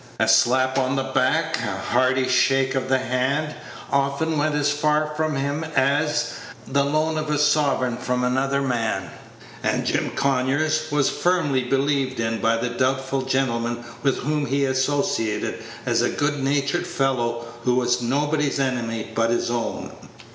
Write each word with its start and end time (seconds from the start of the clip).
A 0.19 0.27
slap 0.27 0.79
on 0.79 0.95
the 0.95 1.03
back, 1.13 1.57
a 1.57 1.77
hearty 1.77 2.27
shake 2.27 2.73
of 2.73 2.89
the 2.89 2.97
hand, 2.97 3.53
often 3.91 4.35
went 4.39 4.55
as 4.55 4.71
far 4.71 5.13
from 5.15 5.35
him 5.35 5.63
as 5.75 6.33
the 6.67 6.83
loan 6.83 7.19
of 7.19 7.29
a 7.29 7.37
sovereign 7.37 7.97
from 7.97 8.23
another 8.23 8.63
man; 8.63 9.11
and 9.61 9.85
Jim 9.85 10.09
Conyers 10.09 10.89
was 10.91 11.11
firmly 11.11 11.63
believed 11.65 12.19
in 12.19 12.39
by 12.41 12.57
the 12.57 12.69
doubtful 12.69 13.21
gentlemen 13.21 13.85
with 14.01 14.17
whom 14.17 14.47
he 14.47 14.65
associated 14.65 15.63
as 15.85 16.01
a 16.01 16.09
good 16.09 16.43
natured 16.43 16.87
fellow 16.87 17.45
who 17.63 17.75
was 17.75 18.01
nobody's 18.01 18.59
enemy 18.59 19.11
but 19.13 19.29
his 19.29 19.51
own. 19.51 19.91